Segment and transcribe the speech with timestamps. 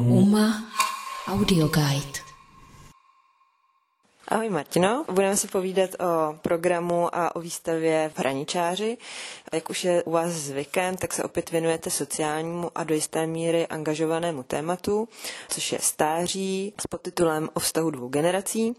[0.00, 0.64] UMA
[1.28, 2.31] Audio Guide.
[4.32, 8.98] Ahoj Martino, budeme se povídat o programu a o výstavě v Hraničáři.
[9.52, 13.66] Jak už je u vás zvykem, tak se opět věnujete sociálnímu a do jisté míry
[13.66, 15.08] angažovanému tématu,
[15.48, 18.76] což je stáří s podtitulem o vztahu dvou generací.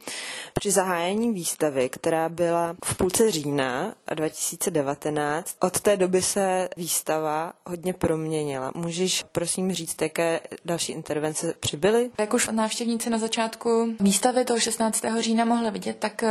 [0.54, 7.94] Při zahájení výstavy, která byla v půlce října 2019, od té doby se výstava hodně
[7.94, 8.72] proměnila.
[8.76, 12.10] Můžeš prosím říct, jaké další intervence přibyly?
[12.20, 15.04] Jak už návštěvníci na začátku výstavy toho 16.
[15.20, 16.24] října mohli vidět, tak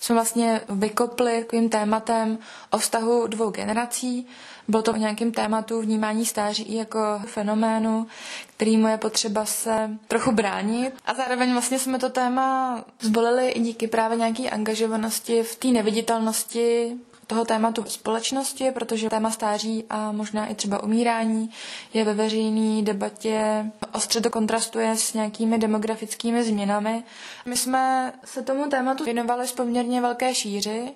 [0.00, 2.38] jsme vlastně vykopli takovým tématem
[2.70, 4.26] o vztahu dvou generací.
[4.68, 8.06] Bylo to o nějakém tématu vnímání stáří jako fenoménu,
[8.56, 10.92] kterýmu je potřeba se trochu bránit.
[11.06, 16.96] A zároveň vlastně jsme to téma zvolili i díky právě nějaké angažovanosti v té neviditelnosti
[17.26, 21.50] toho tématu společnosti, protože téma stáří a možná i třeba umírání
[21.94, 27.04] je ve veřejné debatě ostře to kontrastuje s nějakými demografickými změnami.
[27.46, 30.92] My jsme se tomu tématu věnovali z poměrně velké šíři.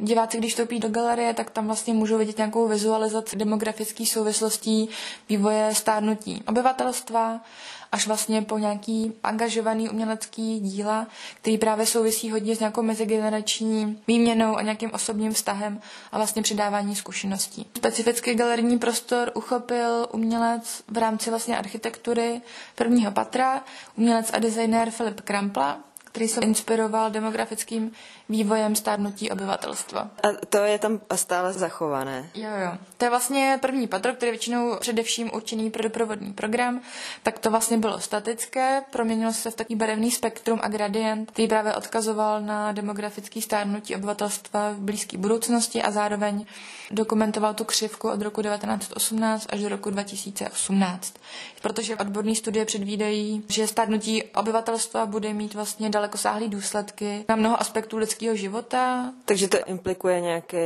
[0.00, 4.88] Diváci, když vstoupí do galerie, tak tam vlastně můžou vidět nějakou vizualizaci demografických souvislostí
[5.28, 7.40] vývoje stárnutí obyvatelstva,
[7.92, 11.06] až vlastně po nějaký angažovaný umělecký díla,
[11.40, 15.80] který právě souvisí hodně s nějakou mezigenerační výměnou a nějakým osobním vztahem
[16.12, 17.66] a vlastně předávání zkušeností.
[17.76, 22.40] Specifický galerijní prostor uchopil umělec v rámci vlastně architektury
[22.74, 23.64] prvního patra,
[23.98, 25.78] umělec a designér Filip Krampla,
[26.16, 27.92] který se inspiroval demografickým
[28.28, 30.00] vývojem stárnutí obyvatelstva.
[30.00, 32.30] A to je tam stále zachované.
[32.34, 32.78] Jo, jo.
[32.96, 36.80] To je vlastně první patro, který je většinou především určený pro doprovodný program.
[37.22, 41.74] Tak to vlastně bylo statické, proměnilo se v takový barevný spektrum a gradient, který právě
[41.74, 46.46] odkazoval na demografický stárnutí obyvatelstva v blízké budoucnosti a zároveň
[46.90, 51.14] dokumentoval tu křivku od roku 1918 až do roku 2018.
[51.62, 57.96] Protože odborné studie předvídají, že stárnutí obyvatelstva bude mít vlastně dalekosáhlé důsledky na mnoho aspektů
[57.96, 59.12] lidského života.
[59.24, 60.56] Takže to implikuje nějaký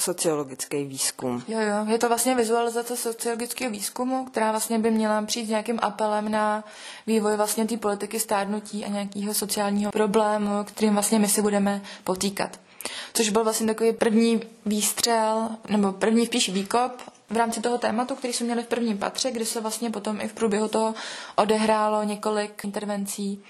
[0.00, 1.42] sociologický výzkum.
[1.48, 1.86] Jo, jo.
[1.92, 6.64] Je to vlastně vizualizace sociologického výzkumu, která vlastně by měla přijít s nějakým apelem na
[7.06, 12.60] vývoj vlastně té politiky stárnutí a nějakého sociálního problému, kterým vlastně my si budeme potýkat.
[13.14, 16.92] Což byl vlastně takový první výstřel, nebo první spíš výkop
[17.32, 20.28] v rámci toho tématu, který jsme měli v prvním patře, kde se vlastně potom i
[20.28, 20.94] v průběhu toho
[21.36, 23.42] odehrálo několik intervencí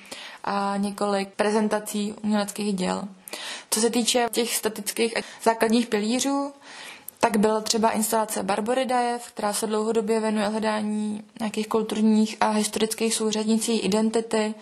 [0.44, 3.08] a několik prezentací uměleckých děl.
[3.70, 6.52] Co se týče těch statických základních pilířů,
[7.24, 13.14] tak byla třeba instalace Barbory Dajev, která se dlouhodobě věnuje hledání nějakých kulturních a historických
[13.14, 14.54] souřadnicí identity.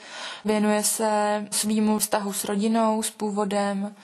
[0.44, 1.10] Věnuje se
[1.50, 3.94] svýmu vztahu s rodinou, s původem,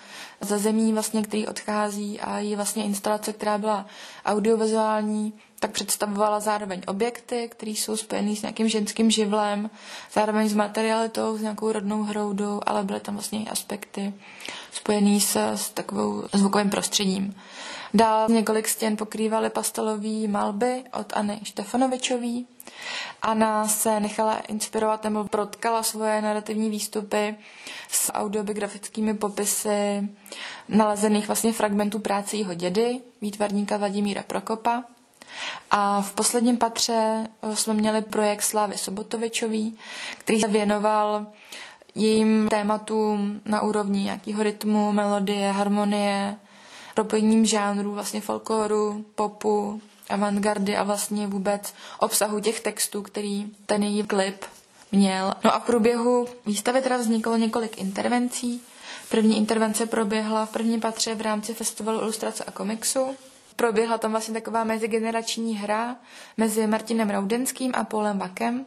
[0.41, 3.87] za zemí, vlastně, který odchází a její vlastně instalace, která byla
[4.27, 9.71] audiovizuální, tak představovala zároveň objekty, které jsou spojené s nějakým ženským živlem,
[10.13, 14.15] zároveň s materialitou, s nějakou rodnou hroudou, ale byly tam vlastně i aspekty
[14.73, 17.35] spojené s, s takovou zvukovým prostředím.
[17.97, 22.43] Dál několik stěn pokrývaly pastelové malby od Anny Štefanovičové.
[23.23, 27.35] Anna se nechala inspirovat nebo protkala svoje narrativní výstupy
[27.89, 30.09] s audiobiografickými popisy
[30.69, 34.85] nalezených vlastně fragmentů práce jeho dědy, výtvarníka Vladimíra Prokopa.
[35.71, 39.79] A v posledním patře jsme měli projekt Slávy Sobotovičový,
[40.19, 41.27] který se věnoval
[41.95, 46.37] jejím tématům na úrovni nějakého rytmu, melodie, harmonie,
[46.97, 54.03] propojením žánrů, vlastně folkloru, popu, avantgardy a vlastně vůbec obsahu těch textů, který ten její
[54.03, 54.45] klip
[54.93, 55.35] měl.
[55.45, 58.63] No a v průběhu výstavy teda vzniklo několik intervencí.
[59.11, 63.17] První intervence proběhla v prvním patře v rámci festivalu ilustrace a komiksu.
[63.57, 65.97] Proběhla tam vlastně taková mezigenerační hra
[66.37, 68.67] mezi Martinem Raudenským a Paulem Vakem.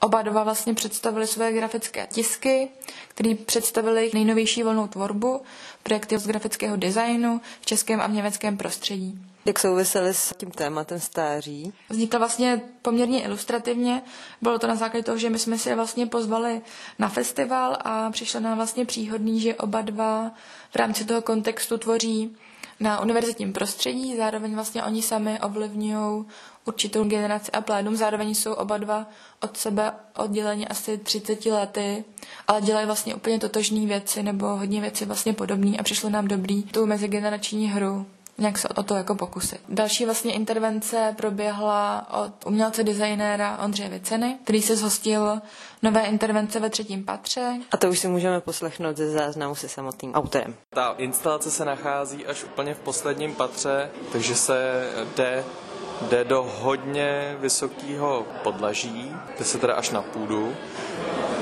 [0.00, 2.68] Oba dva vlastně představili své grafické tisky,
[3.08, 5.42] které představili jejich nejnovější volnou tvorbu,
[5.82, 9.18] projekty z grafického designu v českém a v německém prostředí.
[9.44, 11.72] Jak souvisely s tím tématem stáří?
[11.88, 14.02] Vznikla vlastně poměrně ilustrativně.
[14.42, 16.60] Bylo to na základě toho, že my jsme si vlastně pozvali
[16.98, 20.30] na festival a přišlo nám vlastně příhodný, že oba dva
[20.70, 22.36] v rámci toho kontextu tvoří
[22.80, 26.24] na univerzitním prostředí, zároveň vlastně oni sami ovlivňují
[26.68, 29.06] určitou generaci a plénum, zároveň jsou oba dva
[29.40, 32.04] od sebe odděleni asi 30 lety,
[32.48, 36.62] ale dělají vlastně úplně totožné věci nebo hodně věci vlastně podobné a přišlo nám dobrý
[36.62, 38.06] tu mezigenerační hru
[38.38, 39.60] nějak se o to jako pokusit.
[39.68, 45.40] Další vlastně intervence proběhla od umělce designéra Ondřeje Viceny, který se zhostil
[45.82, 47.52] nové intervence ve třetím patře.
[47.70, 50.54] A to už si můžeme poslechnout ze záznamu se samotným autorem.
[50.70, 55.44] Ta instalace se nachází až úplně v posledním patře, takže se jde
[56.02, 60.56] jde do hodně vysokého podlaží, jde se teda až na půdu.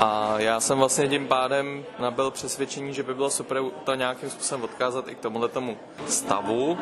[0.01, 4.63] A já jsem vlastně tím pádem nabil přesvědčení, že by bylo super to nějakým způsobem
[4.63, 5.77] odkázat i k tomuhle tomu
[6.07, 6.77] stavu.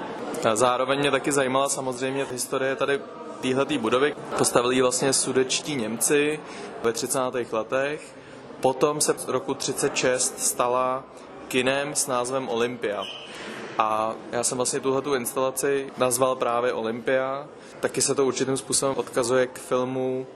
[0.50, 3.00] A zároveň mě taky zajímala samozřejmě historie tady
[3.42, 4.16] téhletý budovy.
[4.38, 6.40] Postavili vlastně sudečtí Němci
[6.84, 7.20] ve 30.
[7.52, 8.16] letech.
[8.60, 11.04] Potom se v roku 36 stala
[11.48, 13.04] kinem s názvem Olympia.
[13.78, 17.48] A já jsem vlastně tuhle instalaci nazval právě Olympia.
[17.80, 20.28] Taky se to určitým způsobem odkazuje k filmu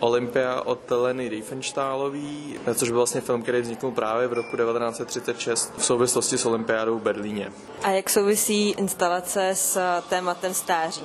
[0.00, 5.84] Olympia od Leny Riefenstahlový, což byl vlastně film, který vzniknul právě v roku 1936 v
[5.84, 7.52] souvislosti s olympiádou v Berlíně.
[7.82, 9.78] A jak souvisí instalace s
[10.08, 11.02] tématem stáří?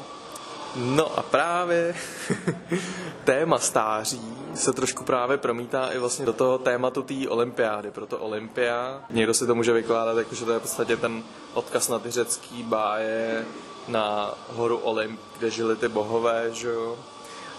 [0.76, 1.96] No a právě
[3.24, 7.92] téma stáří se trošku právě promítá i vlastně do toho tématu té olympiády.
[7.92, 11.24] Proto olympia, někdo si to může vykládat jako, že to je v podstatě ten
[11.54, 13.46] odkaz na ty řecký báje,
[13.88, 16.98] na horu Olymp, kde žili ty bohové, že jo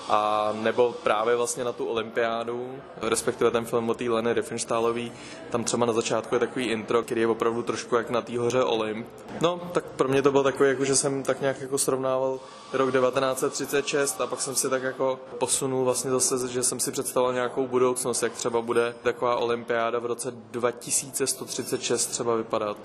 [0.08, 5.12] a nebo právě vlastně na tu olympiádu, respektive ten film o té Leny Riefenstahlový,
[5.50, 8.64] tam třeba na začátku je takový intro, který je opravdu trošku jak na té hoře
[8.64, 9.06] Olymp.
[9.40, 12.38] No, tak pro mě to bylo takový, jako že jsem tak nějak jako srovnával
[12.72, 17.34] rok 1936 a pak jsem si tak jako posunul vlastně zase, že jsem si představoval
[17.34, 22.76] nějakou budoucnost, jak třeba bude taková olympiáda v roce 2136 třeba vypadat.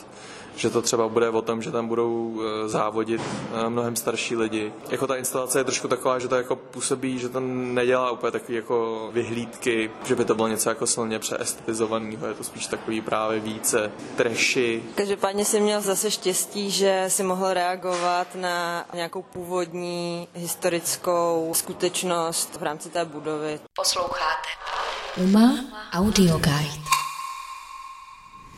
[0.56, 4.74] Že to třeba bude o tom, že tam budou eh, závodit eh, mnohem starší lidi.
[4.90, 8.56] Jako ta instalace je trošku taková, že to jako působí, že to nedělá úplně takový
[8.56, 13.40] jako vyhlídky, že by to bylo něco jako silně přeestetizovaný, je to spíš takový právě
[13.40, 14.84] více trashy.
[14.96, 22.58] Každopádně si měl zase štěstí, že si mohl reagovat na nějakou původní původní historickou skutečnost
[22.60, 23.60] v rámci té budovy.
[23.76, 24.50] Posloucháte.
[25.18, 25.60] Uma
[25.94, 26.97] Audio Guide.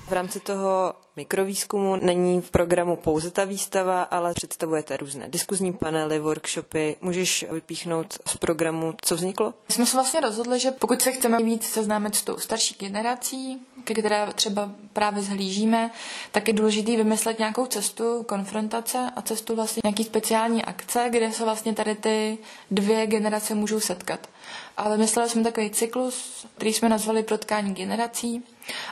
[0.10, 6.20] V rámci toho mikrovýzkumu není v programu pouze ta výstava, ale představujete různé diskuzní panely,
[6.20, 6.96] workshopy.
[7.02, 9.54] Můžeš vypíchnout z programu, co vzniklo?
[9.68, 13.62] My jsme se vlastně rozhodli, že pokud se chceme víc seznámit s tou starší generací,
[13.84, 15.92] ke které třeba právě zhlížíme,
[16.32, 21.44] tak je důležité vymyslet nějakou cestu konfrontace a cestu vlastně nějaký speciální akce, kde se
[21.44, 22.38] vlastně tady ty
[22.72, 24.28] dvě generace můžou setkat.
[24.78, 28.44] Ale vymysleli jsme takový cyklus, který jsme nazvali Protkání generací.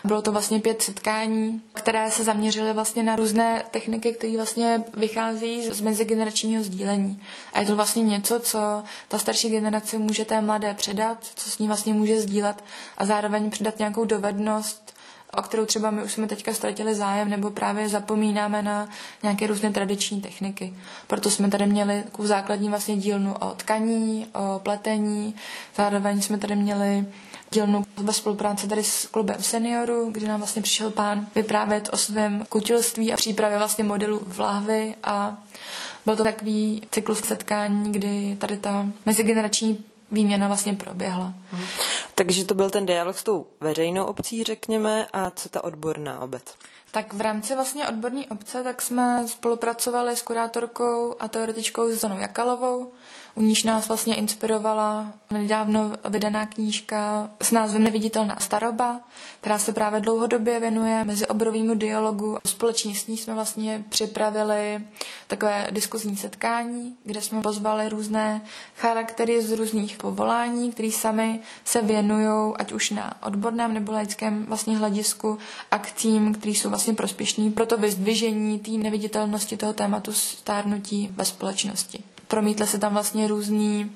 [0.03, 5.69] Bylo to vlastně pět setkání, které se zaměřily vlastně na různé techniky, které vlastně vychází
[5.71, 7.21] z mezigeneračního sdílení.
[7.53, 11.57] A je to vlastně něco, co ta starší generace může té mladé předat, co s
[11.59, 12.63] ní vlastně může sdílet
[12.97, 14.96] a zároveň předat nějakou dovednost,
[15.37, 18.89] o kterou třeba my už jsme teďka ztratili zájem nebo právě zapomínáme na
[19.23, 20.73] nějaké různé tradiční techniky.
[21.07, 25.35] Proto jsme tady měli takovou základní vlastně dílnu o tkaní, o pletení,
[25.75, 27.05] zároveň jsme tady měli
[27.51, 32.45] dílnu ve spolupráci tady s klubem seniorů, kde nám vlastně přišel pán vyprávět o svém
[32.49, 35.37] kutilství a přípravě vlastně modelu v lahvi a
[36.05, 41.33] byl to takový cyklus setkání, kdy tady ta mezigenerační výměna vlastně proběhla.
[42.17, 46.43] Takže to byl ten dialog s tou veřejnou obcí, řekněme, a co ta odborná obec?
[46.91, 52.91] Tak v rámci vlastně odborní obce tak jsme spolupracovali s kurátorkou a teoretičkou Zuzanou Jakalovou,
[53.37, 58.99] u níž nás vlastně inspirovala nedávno vydaná knížka s názvem Neviditelná staroba,
[59.41, 62.37] která se právě dlouhodobě věnuje mezi oborovýmu dialogu.
[62.47, 64.81] Společně s ní jsme vlastně připravili
[65.27, 68.41] takové diskuzní setkání, kde jsme pozvali různé
[68.75, 74.77] charaktery z různých povolání, který sami se věnují, ať už na odborném nebo laickém vlastně
[74.77, 75.37] hledisku,
[75.71, 82.03] akcím, které jsou vlastně prospěšný pro to vyzdvižení té neviditelnosti toho tématu stárnutí ve společnosti
[82.27, 83.95] promítly se tam vlastně různý,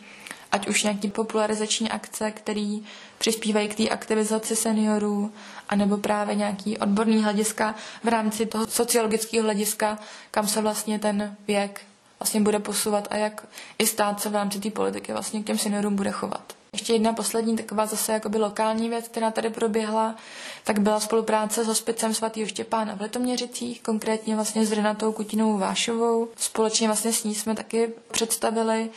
[0.51, 2.77] ať už nějaký popularizační akce, které
[3.17, 5.31] přispívají k té aktivizaci seniorů,
[5.69, 10.00] anebo právě nějaký odborný hlediska v rámci toho sociologického hlediska,
[10.31, 11.81] kam se vlastně ten věk
[12.19, 13.47] vlastně bude posouvat a jak
[13.79, 16.61] i stát se v rámci té politiky vlastně k těm seniorům bude chovat.
[16.75, 20.15] Ještě jedna poslední taková zase jakoby lokální věc, která tady proběhla,
[20.63, 26.27] tak byla spolupráce s hospicem svatého Štěpána v Letoměřicích, konkrétně vlastně s Renatou Kutinou Vášovou.
[26.37, 28.89] Společně vlastně s ní jsme taky představili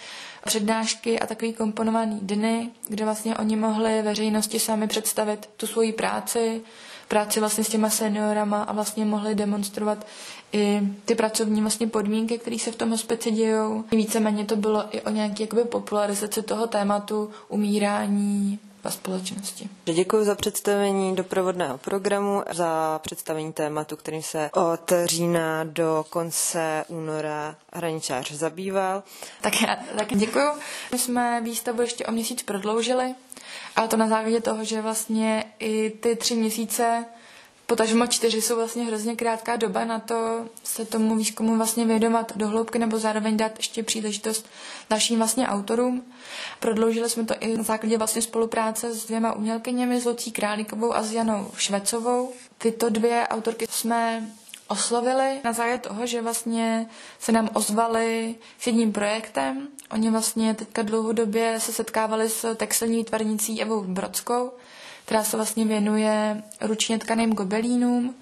[0.46, 6.62] přednášky a takový komponovaný dny, kde vlastně oni mohli veřejnosti sami představit tu svoji práci,
[7.06, 10.06] práci vlastně s těma seniorama a vlastně mohli demonstrovat
[10.52, 13.84] i ty pracovní vlastně podmínky, které se v tom hospici dějou.
[13.90, 19.68] Víceméně to bylo i o nějaké popularizaci toho tématu umírání ve společnosti.
[19.84, 27.56] Děkuji za představení doprovodného programu, za představení tématu, kterým se od října do konce února
[27.72, 29.02] hraničář zabýval.
[29.40, 30.48] Tak já tak děkuji.
[30.92, 33.14] My jsme výstavu ještě o měsíc prodloužili,
[33.76, 37.04] a to na základě toho, že vlastně i ty tři měsíce
[37.66, 42.48] potažmo čtyři jsou vlastně hrozně krátká doba na to se tomu výzkumu vlastně vědomat do
[42.48, 44.46] hloubky nebo zároveň dát ještě příležitost
[44.90, 46.04] dalším vlastně autorům.
[46.60, 51.02] Prodloužili jsme to i na základě vlastně spolupráce s dvěma umělkyněmi, s Lucí Králíkovou a
[51.02, 52.32] s Janou Švecovou.
[52.58, 54.30] Tyto dvě autorky jsme
[54.68, 56.86] oslovili na základě toho, že vlastně
[57.18, 59.68] se nám ozvali s jedním projektem.
[59.90, 64.52] Oni vlastně teďka dlouhodobě se setkávali s textilní výtvarnicí Evou Brodskou,
[65.04, 68.14] která se vlastně věnuje ručně tkaným gobelínům.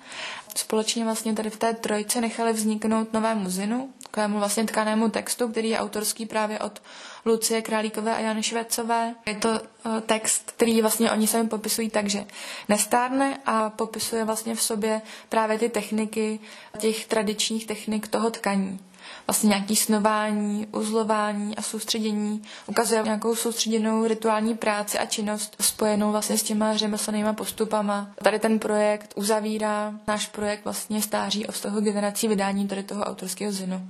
[0.57, 5.69] Společně vlastně tady v té trojce nechali vzniknout nové muzinu, takovému vlastně tkanému textu, který
[5.69, 6.83] je autorský právě od
[7.27, 9.15] Lucie Králíkové a Jany Švecové.
[9.27, 12.25] Je to eh, text, který vlastně oni sami popisují tak, že
[12.69, 16.41] nestárne a popisuje vlastně v sobě právě ty techniky,
[16.79, 18.79] těch tradičních technik toho tkaní
[19.26, 22.42] vlastně nějaký snování, uzlování a soustředění.
[22.66, 28.11] Ukazuje nějakou soustředěnou rituální práci a činnost spojenou vlastně s těma řemeslnýma postupama.
[28.23, 33.52] Tady ten projekt uzavírá náš projekt vlastně stáří o toho generací vydání tady toho autorského
[33.52, 33.81] zinu.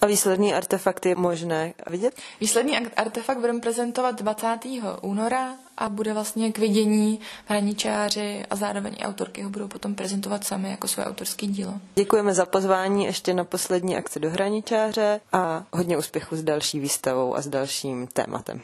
[0.00, 2.14] A výsledný artefakt je možné vidět?
[2.40, 4.58] Výsledný artefakt budeme prezentovat 20.
[5.02, 10.44] února a bude vlastně k vidění hraničáři a zároveň i autorky ho budou potom prezentovat
[10.44, 11.74] sami jako své autorské dílo.
[11.94, 17.36] Děkujeme za pozvání ještě na poslední akci do hraničáře a hodně úspěchu s další výstavou
[17.36, 18.60] a s dalším tématem.